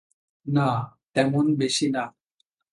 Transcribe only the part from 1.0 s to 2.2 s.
তেমন বেশী না।